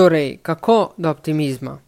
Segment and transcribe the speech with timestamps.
[0.00, 1.78] Torej, kako do optimizma?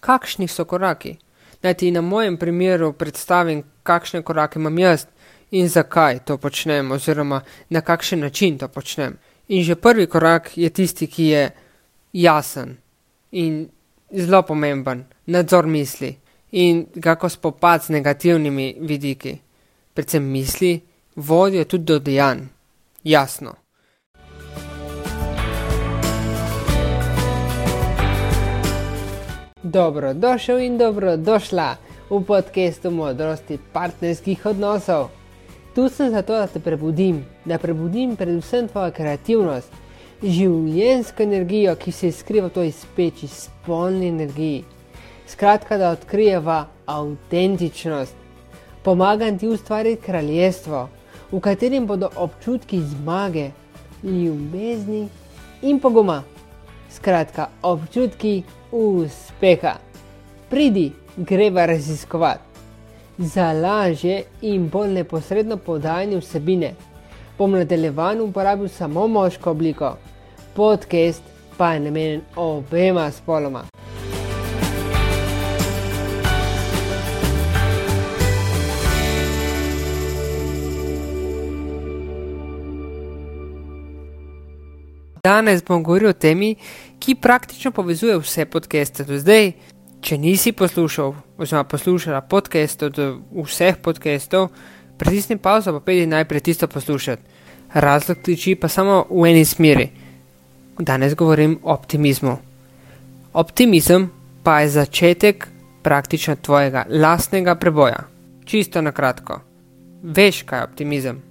[0.00, 1.14] Kakšni so koraki?
[1.62, 5.06] Naj ti na mojem primeru predstavim, kakšne korake imam jaz
[5.50, 7.40] in zakaj to počnem, oziroma
[7.70, 9.16] na kakšen način to počnem.
[9.48, 11.50] In že prvi korak je tisti, ki je
[12.12, 12.76] jasen
[13.30, 13.68] in
[14.10, 16.12] zelo pomemben, nadzor misli
[16.52, 19.38] in kako spopad z negativnimi vidiki.
[19.94, 20.80] Predvsem misli
[21.16, 22.44] vodijo tudi do dejanj.
[23.04, 23.61] Jasno.
[29.62, 31.76] Dobro, došel in dobro došla
[32.10, 35.08] v podkastu modrosti partnerskih odnosov.
[35.74, 39.70] Tu sem zato, da te prebudim, da prebudim predvsem tvojo kreativnost,
[40.22, 44.64] življenjsko energijo, ki se skriva v toj speči, spolni energiji.
[45.30, 48.18] Skratka, da odkrijeva avtentičnost.
[48.82, 50.88] Pomagam ti ustvariti kraljestvo,
[51.30, 53.52] v katerem bodo občutki zmage,
[54.02, 55.06] ljubezni
[55.62, 56.24] in poguma.
[56.92, 59.74] Skratka, občutki uspeha.
[60.50, 62.40] Pridi, greva raziskovati.
[63.18, 66.74] Za lažje in bolj neposredno podajanje vsebine
[67.38, 69.96] bom nadaljevan uporabil samo moško obliko,
[70.54, 71.22] podcast
[71.56, 73.71] pa je namenjen obema spoloma.
[85.24, 86.56] Danes bom govoril o temi,
[86.98, 89.52] ki praktično povezuje vse podcaste do zdaj.
[90.02, 92.98] Če nisi poslušal, oziroma poslušala podcast od
[93.30, 94.48] vseh podcastov,
[94.98, 97.22] pritisni pauzo, pa pejdi najprej tisto poslušati.
[97.74, 99.86] Razlog tiči pa samo v eni smeri.
[100.78, 102.36] Danes govorim o optimizmu.
[103.32, 104.10] Optimizem
[104.42, 105.48] pa je začetek
[105.86, 108.08] praktično tvojega lastnega preboja.
[108.44, 109.38] Čisto na kratko.
[110.02, 111.22] Veš, kaj je optimizem.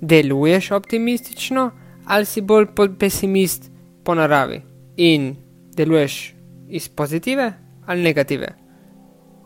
[0.00, 1.70] Deluješ optimistično,
[2.10, 2.66] ali si bolj
[2.98, 3.70] pesimist
[4.04, 4.60] po naravi
[4.96, 5.36] in
[5.76, 6.34] deluješ
[6.68, 7.52] iz pozitive
[7.86, 8.48] ali negative.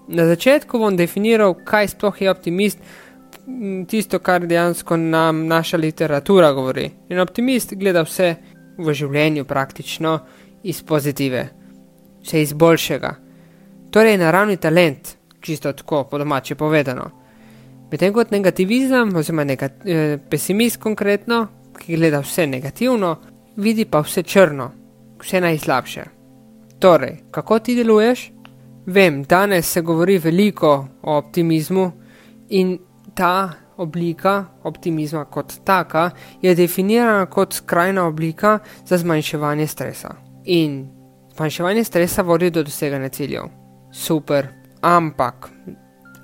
[0.08, 2.78] Na začetku bom definiral, kaj sploh je optimist,
[3.88, 6.90] tisto, kar dejansko nam naša literatura govori.
[7.08, 8.34] In optimist gleda vse
[8.78, 10.18] v življenju praktično
[10.64, 11.48] iz pozitive,
[12.22, 13.14] vse iz boljšega.
[13.92, 17.10] Torej, naravni talent, čisto tako, po domače povedano.
[17.92, 21.46] Medtem kot negativizem, oziroma negat, eh, pesimist konkretno,
[21.78, 23.16] ki gleda vse negativno,
[23.56, 24.70] vidi pa vse črno,
[25.20, 26.04] vse najslabše.
[26.78, 28.30] Torej, kako ti deluješ?
[28.86, 31.92] Vem, danes se govori veliko o optimizmu
[32.48, 32.78] in
[33.14, 36.10] ta oblika optimizma kot taka
[36.42, 40.14] je definirana kot skrajna oblika za zmanjševanje stresa.
[40.44, 40.88] In
[41.36, 43.42] zmanjševanje stresa vodi do doseganja ciljev.
[43.92, 44.48] Super,
[44.80, 45.50] ampak,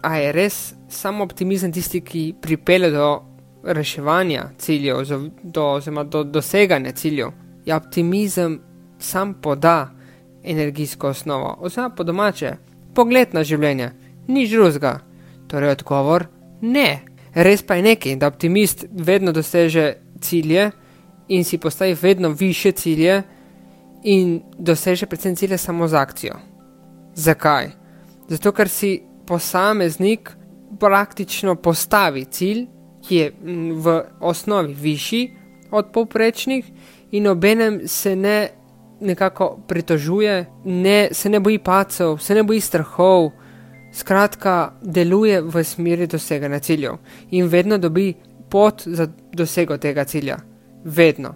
[0.03, 3.23] a je res samo optimizem tisti, ki pripelje do
[3.65, 7.29] reševanja ciljev, do, do, do doseganja ciljev,
[7.65, 8.61] je optimizem
[8.99, 9.91] sam poda
[10.45, 12.57] energijsko osnovo, oziroma po domače,
[12.95, 13.91] pogled na življenje,
[14.29, 14.99] nič drugega.
[15.49, 16.27] Torej, odgovor
[16.61, 17.03] ne.
[17.35, 20.71] Res pa je nekaj, da optimist vedno doseže cilje
[21.29, 23.23] in si postavi vedno više cilje
[24.03, 26.35] in doseže predvsem cilje samo z akcijo.
[27.15, 27.71] Zakaj?
[28.29, 30.31] Zato, ker si posameznik
[30.81, 32.67] praktično postavi cilj
[33.09, 33.33] ki je
[33.75, 35.31] v osnovi višji
[35.71, 36.65] od povprečnih,
[37.11, 38.49] in obenem se ne
[39.01, 43.31] nekako pritožuje, ne, se ne boji pacov, se ne boji strahov,
[43.93, 46.99] skratka, deluje v smeri doseganja ciljev
[47.31, 48.15] in vedno dobi
[48.51, 50.37] pot za dosego tega cilja.
[50.85, 51.35] Vedno.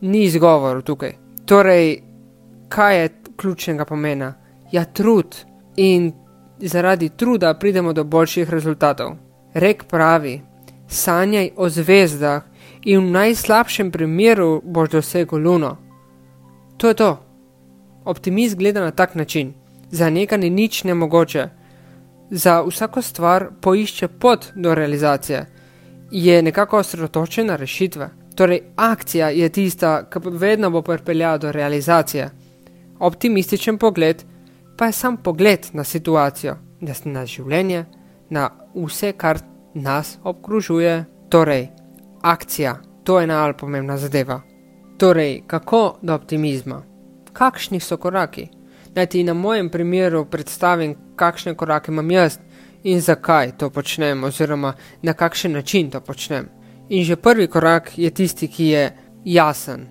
[0.00, 1.14] Ni izgovor tukaj.
[1.46, 2.02] Torej,
[2.68, 4.34] kaj je ključnega pomena?
[4.72, 5.36] Ja, trud
[5.76, 6.12] in
[6.58, 9.16] zaradi truda pridemo do boljših rezultatov.
[9.54, 10.40] Rek pravi,
[10.88, 12.42] sanjaj o zvezdah
[12.84, 15.76] in v najslabšem primeru boš dosegel luno.
[16.76, 17.18] To je to.
[18.04, 19.54] Optimist gleda na tak način.
[19.90, 21.48] Za nekaj ni nič nemogoče.
[22.30, 25.46] Za vsako stvar poišče pot do realizacije.
[26.10, 28.10] Je nekako osredotočena na rešitve.
[28.34, 32.30] Torej, akcija je tista, ki vedno bo pripeljala do realizacije.
[32.98, 34.22] Optimističen pogled
[34.76, 36.56] pa je sam pogled na situacijo,
[37.04, 37.84] na življenje,
[38.30, 39.40] na vse, kar
[39.76, 41.68] nas obkrožuje, torej
[42.22, 44.40] akcija, to je najbolj pomembna zadeva.
[44.98, 46.82] Torej, kako do optimizma?
[47.32, 48.48] Kakšni so koraki?
[48.94, 52.38] Naj ti na mojem primeru predstavim, kakšne korake imam jaz
[52.82, 56.48] in zakaj to počnem, oziroma na kakšen način to počnem.
[56.88, 59.86] In že prvi korak je tisti, ki je jasen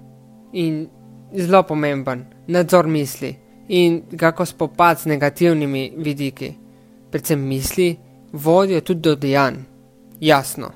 [0.53, 0.88] in
[1.33, 3.35] zelo pomemben, nadzor misli
[3.67, 6.53] in kako spopad z negativnimi vidiki,
[7.11, 7.95] predvsem misli,
[8.31, 9.75] vodijo tudi do dejanj
[10.19, 10.71] jasno.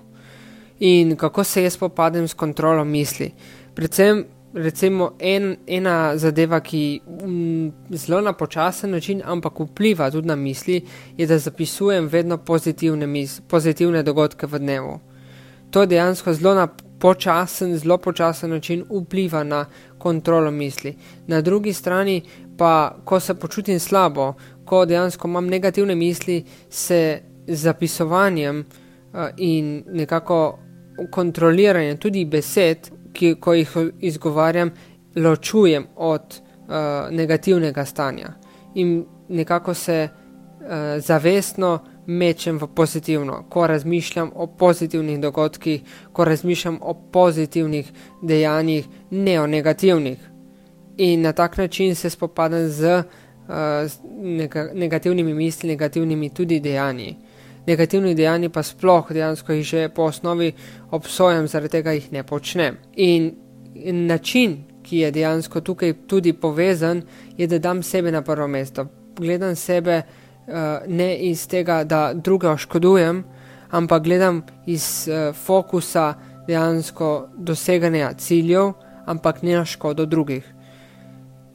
[0.80, 3.32] In kako se jaz spopadem s kontrolo misli?
[3.76, 10.36] Predvsem recimo en, ena zadeva, ki m, zelo na počasen način, ampak vpliva tudi na
[10.36, 10.82] misli,
[11.18, 15.00] je, da zapisujem vedno pozitivne, mis, pozitivne dogodke v dnevu.
[15.72, 16.68] To dejansko zelo na
[17.00, 19.66] počasen, zelo počasen način vpliva na
[19.98, 20.96] kontrolo misli.
[21.28, 22.22] Na drugi strani
[22.58, 24.34] pa, ko se počutim slabo,
[24.66, 28.66] ko dejansko imam negativne misli, se zapisovanjem
[29.38, 30.60] in nekako
[31.12, 34.72] kontroliranjem tudi besed ki, ko jih izgovarjam,
[35.16, 36.76] ločujem od uh,
[37.12, 38.34] negativnega stanja
[38.76, 40.68] in nekako se uh,
[41.02, 45.82] zavestno mečem v pozitivno, ko razmišljam o pozitivnih dogodkih,
[46.14, 47.92] ko razmišljam o pozitivnih
[48.22, 50.18] dejanjih, ne o negativnih.
[50.98, 53.04] In na tak način se spopadam z,
[53.48, 53.54] uh,
[54.74, 57.18] negativnimi misli, negativnimi tudi dejanji.
[57.68, 60.52] Negativni dejanji pa sploh dejansko jih že po osnovi
[60.92, 62.78] obsojam, zaradi tega jih ne počnem.
[62.96, 63.32] In,
[63.76, 67.02] in način, ki je dejansko tukaj tudi povezan,
[67.38, 68.86] je, da dam sebe na prvo mesto.
[69.18, 70.54] Gledam sebe uh,
[70.88, 73.24] ne iz tega, da druge oškodujem,
[73.70, 76.14] ampak gledam iz uh, fokusa
[76.48, 78.72] dejansko doseganja ciljev,
[79.06, 80.54] ampak ne na škodo drugih.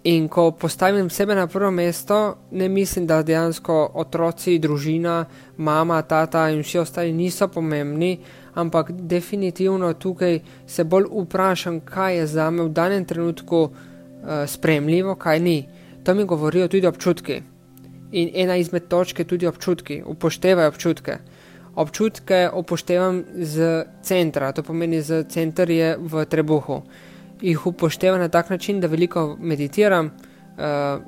[0.04, 5.24] In ko postavim sebe na prvo mesto, ne mislim, da dejansko otroci, družina,
[5.56, 8.18] mama, tata in vsi ostali niso pomembni,
[8.54, 13.70] ampak definitivno tukaj se bolj vprašam, kaj je za me v danem trenutku uh,
[14.46, 15.56] spremljivo, kaj ni.
[16.04, 17.40] To mi govorijo tudi občutki.
[18.12, 21.16] In ena izmed točk je tudi občutki, upoštevaj občutke.
[21.74, 26.82] Občutke upoštevam z centra, to pomeni, da center je v trebuhu
[27.40, 30.12] jih upoštevam na tak način, da veliko meditiram, uh,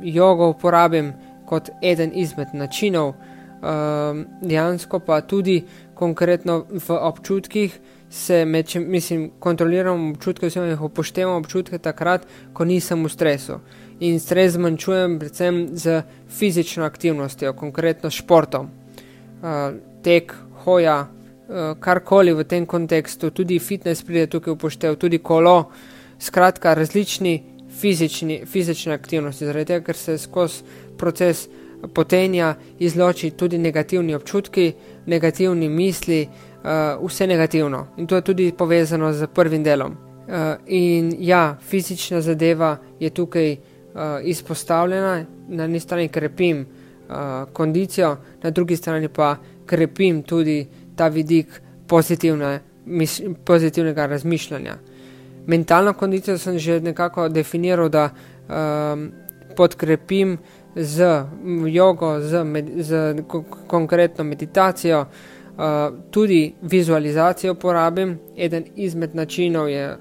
[0.03, 1.13] jogo uporabim
[1.47, 3.15] kot eden izmed načinov, uh,
[4.43, 5.65] dejansko pa tudi
[5.95, 7.81] konkretno v občutkih
[8.11, 13.59] se mečem, mislim, kontroliram občutke, oziroma jih upoštevam občutke takrat, ko nisem v stresu.
[14.01, 18.69] In stres zmanjšujem predvsem z fizično aktivnostjo, konkretno športom.
[19.43, 20.35] Uh, tek,
[20.65, 26.75] hoja, uh, karkoli v tem kontekstu, tudi fitness pride tukaj upoštev, tudi kolo, uh, skratka,
[26.75, 27.43] različni
[27.81, 30.63] fizični, fizične aktivnosti, zaradi tega, ker se skozi
[30.99, 31.49] proces
[31.95, 34.73] potenja izloči tudi negativni občutki,
[35.07, 37.87] negativni misli, uh, vse negativno.
[37.97, 39.93] In to je tudi povezano z prvim delom.
[39.93, 40.35] Uh,
[40.67, 43.59] in ja, fizična zadeva je tukaj uh,
[44.23, 47.17] izpostavljena, na eni strani krepim uh,
[47.53, 49.37] kondicijo, na drugi strani pa
[49.67, 50.67] krepim tudi
[50.97, 54.79] ta vidik pozitivne, mis, pozitivnega razmišljanja
[55.47, 59.11] mentalno kondicijo sem že nekako definiral, da um,
[59.57, 60.39] podkrepim
[60.77, 61.25] z
[61.67, 63.15] jogo, z, med, z
[63.67, 65.65] konkretno meditacijo, uh,
[66.11, 68.19] tudi vizualizacijo uporabim.
[68.37, 69.99] Eden izmed načinov je uh,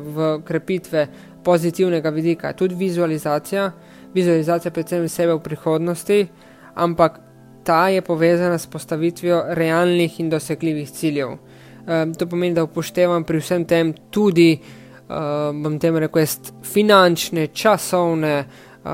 [0.00, 1.08] v krepitve
[1.44, 3.72] pozitivnega vidika, tudi vizualizacija,
[4.14, 6.26] vizualizacija predvsem sebe v prihodnosti,
[6.74, 7.20] ampak
[7.64, 11.28] ta je povezana s postavitvijo realnih in dosegljivih ciljev.
[11.28, 14.83] Um, to pomeni, da upoštevam pri vsem tem tudi uh,
[15.14, 16.26] uh, bom tem rekel,
[16.62, 18.44] finančne, časovne.
[18.84, 18.90] Uh,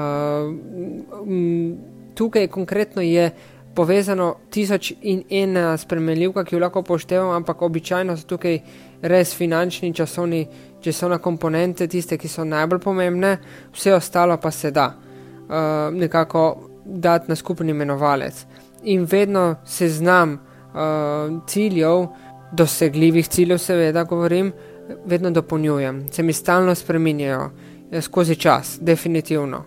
[2.15, 3.31] tukaj konkretno je
[3.75, 8.59] povezano tisoč in ena spremenljivka, ki jo lahko poštevamo, ampak običajno so tukaj
[9.03, 10.47] res finančni in časovni,
[10.83, 13.37] časovne komponente, tiste, ki so najbolj pomembne,
[13.73, 18.45] vse ostalo pa se da uh, nekako dati na skupni imenovalec.
[18.83, 22.07] In vedno se znam uh, ciljev,
[22.53, 24.70] dosegljivih ciljev, seveda, govorim, uh,
[25.05, 27.51] vedno dopolnjujem, se mi stalno spremenjajo
[27.91, 29.65] eh, skozi čas, definitivno.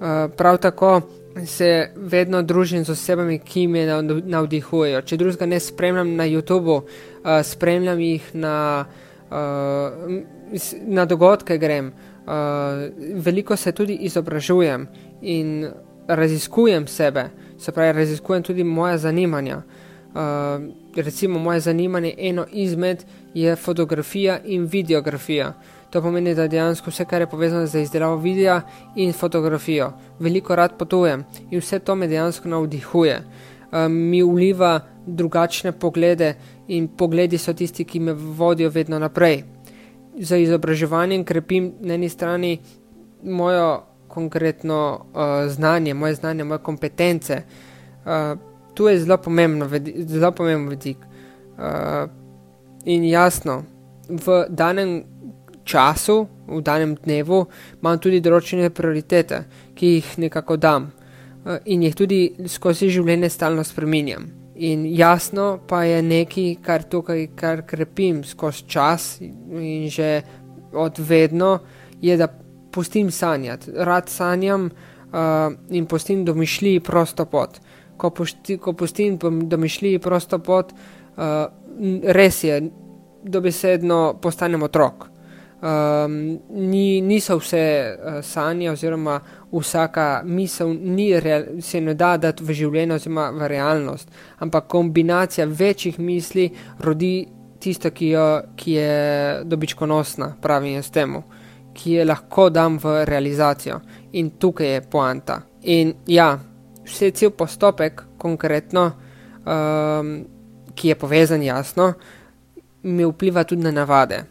[0.00, 1.00] Eh, prav tako
[1.46, 3.86] se vedno družim z osebami, ki me
[4.24, 5.02] navdihujejo.
[5.02, 8.84] Če drugega ne spremljam na YouTubu, eh, spremljam jih na,
[10.86, 11.92] na dogodke, grem.
[13.14, 14.86] Veliko se tudi izobražujem
[15.22, 15.66] in
[16.08, 17.24] raziskujem sebe,
[17.58, 19.62] se pravi, raziskujem tudi moja zanimanja.
[20.96, 23.04] Recimo, moje zanimanje, eno izmed
[23.36, 25.52] je fotografija in videografija.
[25.90, 28.60] To pomeni, da dejansko vse, kar je povezano z izdelavo videa
[28.96, 29.90] in fotografijo.
[30.18, 33.20] Veliko rad potujem in vse to me dejansko navdihuje.
[33.72, 36.34] Um, mi uliva drugačne poglede
[36.68, 39.42] in pogledi so tisti, ki me vodijo vedno naprej.
[40.18, 42.58] Za izobraževanje krepim na eni strani
[43.22, 47.42] mojo konkretno uh, znanje, moje znanje, moje kompetence.
[48.04, 48.38] Uh,
[48.74, 49.68] tu je zelo pomembno,
[50.06, 50.96] zelo pomemben vidik.
[51.58, 52.25] Uh,
[52.86, 53.62] in jasno,
[54.08, 55.04] v danem
[55.66, 57.42] času, v danem dnevu,
[57.82, 59.42] imam tudi določene prioritete,
[59.74, 64.30] ki jih nekako dam uh, in jih tudi skozi življenje stalno spreminjam.
[64.56, 70.22] In jasno pa je nekaj, kar tukaj kar krepim skozi čas in že
[70.72, 71.58] od vedno,
[72.00, 72.28] je, da
[72.72, 73.72] pustim sanjati.
[73.74, 77.60] Rad sanjam uh, in pustim domišljiji prosto pot.
[77.96, 79.16] Ko, pušti, ko pustim
[79.48, 80.72] domišljiji prosto pot,
[81.16, 81.48] uh,
[82.02, 82.60] res je,
[83.26, 85.08] dobesedno postanem otrok.
[85.56, 87.62] Um, ni, niso vse
[87.96, 89.16] uh, sanje, oziroma
[89.52, 94.12] vsaka misel, ni real, se ne da dati v življenje, oziroma v realnost,
[94.44, 96.50] ampak kombinacija večjih misli
[96.84, 97.24] rodi
[97.58, 98.92] tisto, ki, jo, ki je
[99.48, 101.22] dobičkonosna, pravim jaz temu,
[101.74, 103.80] ki je lahko dam v realizacijo.
[104.20, 105.40] In tukaj je poanta.
[105.72, 106.34] In ja,
[106.84, 108.90] vse cel postopek, konkretno,
[109.40, 110.16] um,
[110.76, 111.92] ki je povezan jasno,
[112.82, 114.24] mi vpliva tudi na navade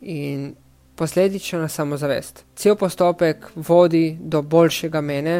[0.00, 0.54] in
[0.94, 2.44] posledično na samozavest.
[2.54, 5.38] Cel postopek vodi do boljšega mene,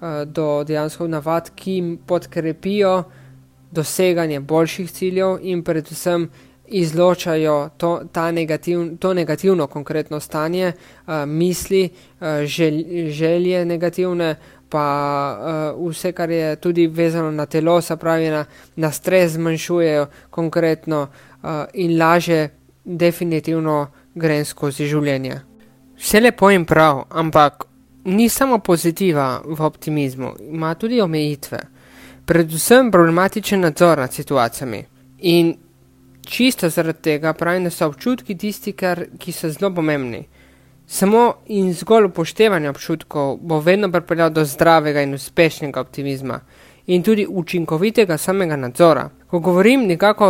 [0.00, 3.02] uh, do dejansko navad, ki podkrepijo
[3.70, 6.30] doseganje boljših ciljev in predvsem
[6.66, 8.00] izločajo to,
[8.32, 11.88] negativ, to negativno konkretno stanje, uh, misli,
[12.44, 14.36] žel, želje negativne,
[14.72, 14.86] pa
[15.76, 18.44] uh, vse, kar je tudi vezano na telo, se pravi na,
[18.76, 22.48] na stres, zmanjšujejo konkretno uh, in laže
[22.84, 25.40] definitivno grem skozi življenje.
[26.00, 27.66] Vse lepo in prav, ampak
[28.04, 31.60] ni samo pozitiva v optimizmu, ima tudi omejitve.
[32.26, 34.84] Predvsem problematičen nadzor nad situacijami.
[35.28, 35.54] In
[36.26, 40.24] čisto zaradi tega pravim, da so občutki tisti, kar, ki so zelo pomembni.
[40.92, 46.40] Samo in zgolj upoštevanje občutkov bo vedno pripeljal do zdravega in uspešnega optimizma
[46.86, 49.06] in tudi učinkovitega samega nadzora.
[49.26, 50.26] Ko govorim nekako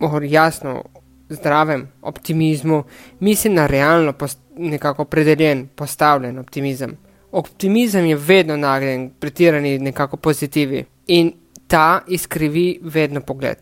[0.00, 0.82] o jasno
[1.28, 2.82] zdravem optimizmu,
[3.20, 6.92] mislim na realno post, nekako predeljen, postavljen optimizem.
[7.32, 11.32] Optimizem je vedno nagnjen, pretirani nekako pozitivi in
[11.66, 13.58] ta izkrivi vedno pogled.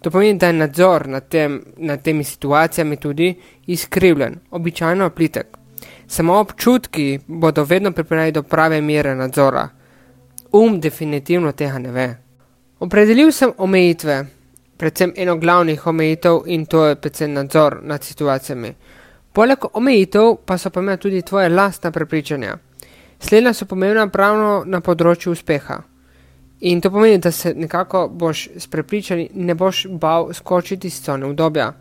[0.00, 3.34] To pomeni, da je nadzor nad, tem, nad temi situacijami tudi
[3.66, 5.63] izkrivljen, običajno plitek.
[6.06, 9.68] Samo občutki bodo vedno pripeljali do prave mere nadzora.
[10.52, 12.16] Um definitivno tega ne ve.
[12.80, 14.26] Opredelil sem omejitve,
[14.76, 18.74] predvsem eno glavnih omejitev in to je predvsem nadzor nad situacijami.
[19.32, 22.56] Poleg omejitev pa so pomembna tudi tvoje lastna prepričanja.
[23.18, 25.80] Slednja so pomembna pravno na področju uspeha.
[26.60, 31.26] In to pomeni, da se nekako boš s prepričanji ne boš bal skočiti iz cone
[31.26, 31.72] obdobja.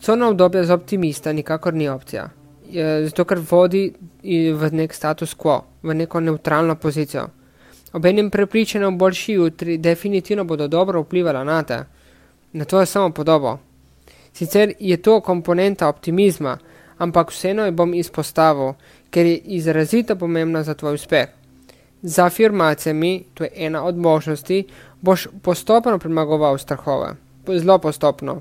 [0.00, 2.28] Cona obdobja za optimista nikakor ni opcija.
[3.04, 3.92] Zato, ker vodi
[4.22, 7.28] v nek status quo, v neko neutralno pozicijo.
[7.92, 11.84] Obenem prepričanjem o boljši jutri definitivno bodo dobro vplivala na te
[12.52, 13.58] na tvojo samo podobo.
[14.32, 16.58] Sicer je to komponenta optimizma,
[16.98, 18.72] ampak vseeno jo bom izpostavil,
[19.10, 21.28] ker je izrazito pomembna za tvoj uspeh.
[22.02, 24.64] Z afirmacijami, to je ena od možnosti,
[25.00, 27.14] boš postopno premagoval strahove,
[27.46, 28.40] zelo postopno.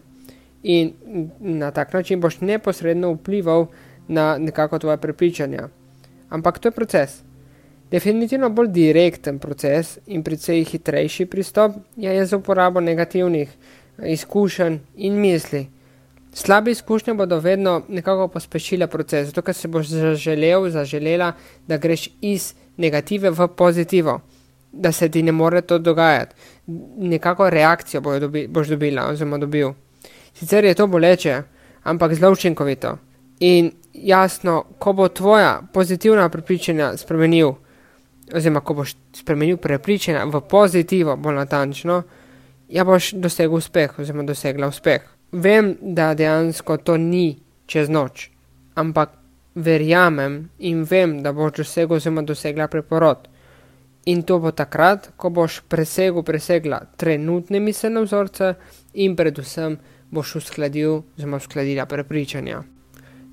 [0.63, 0.93] In
[1.39, 3.67] na tak način boš neposredno vplival
[4.07, 5.69] nekako tvoje prepričanja.
[6.29, 7.21] Ampak to je proces.
[7.91, 13.49] Definitivno bolj direkten proces in precej hitrejši pristop je za uporabo negativnih
[14.03, 15.67] izkušenj in misli.
[16.33, 21.31] Slabe izkušnje bodo vedno nekako pospešile proces, zato ker se boš zaželel, zaželela,
[21.67, 24.19] da greš iz negative v pozitivo,
[24.71, 26.35] da se ti ne more to dogajati.
[26.97, 28.01] Nekako reakcijo
[28.47, 29.71] boš dobila oziroma dobil.
[30.33, 31.41] Sicer je to boleče,
[31.83, 32.97] ampak zelo učinkovito.
[33.39, 37.53] In jasno, ko bo tvoja pozitivna prepričanja spremenil,
[38.33, 42.03] oziroma ko boš spremenil prepričanja v pozitivo, bolj natančno,
[42.69, 45.01] ja boš dosegel uspeh, oziroma dosegla uspeh.
[45.31, 48.29] Vem, da dejansko to ni čez noč,
[48.75, 49.17] ampak
[49.55, 53.27] verjamem in vem, da boš dosegel, oziroma dosegla preporod.
[54.05, 58.53] In to bo takrat, ko boš presegel, presegla trenutne miselne vzorce
[58.93, 59.79] in predvsem
[60.11, 62.63] boš uskladil, oziroma uskladila prepričanja.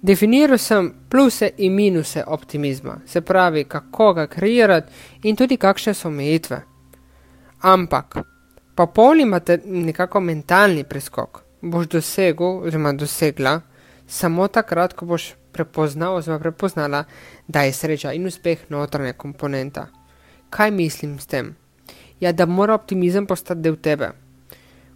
[0.02, 4.92] Definiral sem pluse in minuse optimizma, se pravi, kako ga kreirati
[5.22, 6.58] in tudi kakšne so omejitve.
[7.60, 8.16] Ampak
[8.74, 11.42] pa polni imate nekako mentalni preskok.
[11.62, 13.60] Boš dosegel, oziroma dosegla,
[14.06, 17.04] samo takrat, ko boš prepoznal, oziroma prepoznala,
[17.46, 19.86] da je sreča in uspeh notranja komponenta.
[20.50, 21.54] Kaj mislim s tem?
[22.20, 24.10] Ja, da mora optimizem postati del tebe.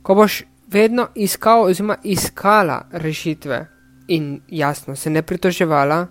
[0.03, 3.76] Ko boš vedno iskal, oziroma iskala rešitve
[4.09, 6.07] in jasno se ne pritoževala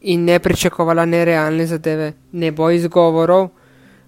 [0.00, 3.48] in ne pričakovala nerealne zadeve, ne bo izgovorov,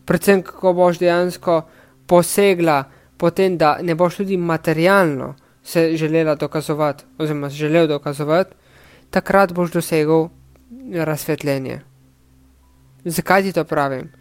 [0.05, 1.62] predvsem, ko boš dejansko
[2.07, 2.85] posegla
[3.17, 8.55] potem, da ne boš tudi materialno se želela dokazovati, oziroma želel dokazovati,
[9.11, 10.29] takrat boš dosegel
[10.95, 11.81] razsvetljenje.
[13.05, 14.12] Zakaj ti to pravim?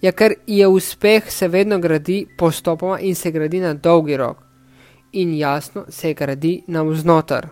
[0.00, 4.36] Ja, ker je uspeh se vedno gradi postopoma in se gradi na dolgi rok.
[5.12, 7.48] In jasno se gradi na vznoter.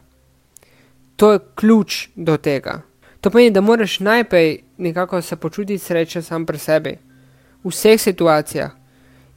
[1.18, 2.82] To je ključ do tega.
[3.20, 6.98] To pomeni, da moraš najprej nekako se počutiti srečen sam pri sebi,
[7.64, 8.70] v vseh situacijah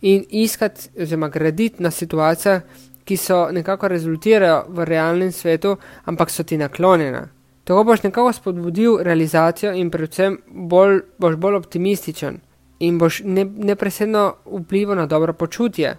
[0.01, 2.61] in iskati, oziroma graditi na situacijah,
[3.05, 7.23] ki so nekako rezultirajo v realnem svetu, ampak so ti naklonjene.
[7.63, 12.39] Tako boš nekako spodbudil realizacijo in predvsem bolj, boš bolj optimističen
[12.79, 15.97] in boš ne, nepresedno vplival na dobro počutje.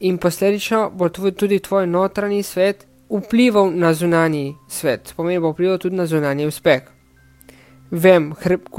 [0.00, 2.86] In posledično bo tudi tvoj notranji svet
[3.18, 6.82] vplival na zunanji svet, pomeni bo vplival tudi na zunanji uspeh.
[7.90, 8.32] Vem,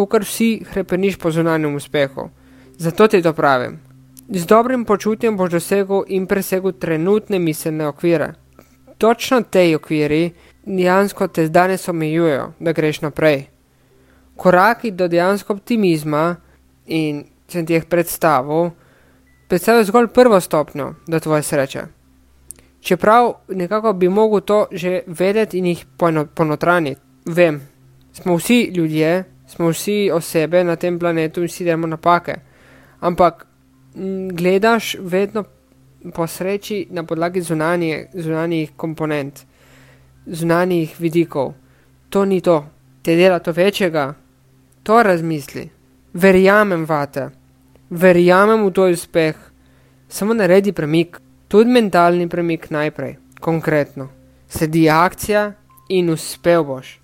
[0.10, 2.30] kar vsi hrepeniš po zunanjem uspehu,
[2.78, 3.80] zato ti to pravim.
[4.30, 8.34] Z dobrim počutjem boš dosegel in presegel trenutne miselne okvire.
[8.98, 10.32] Točno te okviri
[10.66, 13.46] dejansko te danes omejujejo, da greš naprej.
[14.36, 16.36] Koraki do dejansko optimizma
[16.88, 18.70] in sem ti jih predstavil,
[19.48, 21.84] predstavljajo zgolj prvo stopnjo do tvoje sreče.
[22.82, 25.86] Čeprav nekako bi mogel to že vedeti in jih
[26.36, 27.62] ponotraniti, vem,
[28.14, 32.36] smo vsi ljudje, smo vsi osebe na tem planetu in vsi delamo napake,
[33.00, 33.46] ampak
[34.34, 35.44] gledaš vedno
[36.14, 39.46] po sreči na podlagi zunanje, zunanjih komponent
[40.26, 41.54] zunanjih vidikov.
[42.10, 42.66] To ni to,
[43.02, 44.14] te dela to večjega,
[44.84, 45.70] to razmisli.
[46.14, 47.30] Verjamem vate,
[47.90, 49.36] verjamem v to uspeh,
[50.10, 51.20] samo naredi premik,
[51.52, 54.08] tudi mentalni premik najprej, konkretno.
[54.48, 55.54] Sledi akcija
[55.90, 57.00] in uspel boš,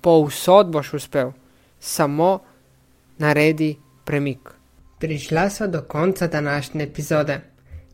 [0.00, 1.32] povsod boš uspel,
[1.80, 2.38] samo
[3.18, 3.72] naredi
[4.04, 4.52] premik.
[5.00, 7.40] Prišla sva do konca današnje epizode.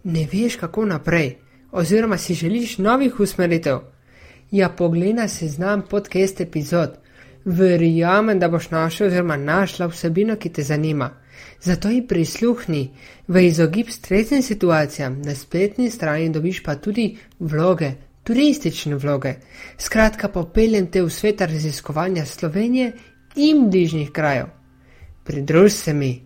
[0.04, 1.36] Ne veš, kako naprej,
[1.72, 3.78] oziroma si želiš novih usmeritev.
[4.50, 6.98] Ja, poglej se znam podcast epizod.
[7.44, 11.10] Verjamem, da boš našel oziroma našla vsebino, ki te zanima.
[11.60, 12.90] Zato ji prisluhni,
[13.28, 17.90] v izogib stresnim situacijam na spletni strani dobiš pa tudi vloge,
[18.22, 19.34] turistične vloge.
[19.78, 22.92] Skratka, popeljem te v svet raziskovanja Slovenije
[23.36, 24.46] in bližnjih krajev.
[25.24, 26.22] Pridruž se mi.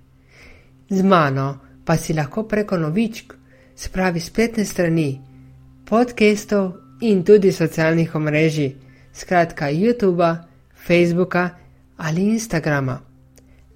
[0.88, 3.34] Z mano pa si lahko preko novičk,
[3.76, 5.20] spravi spletne strani,
[5.84, 8.74] podcastov in tudi socialnih omrežij,
[9.12, 10.36] skratka YouTube,
[10.86, 11.50] Facebooka
[11.96, 13.09] ali Instagrama.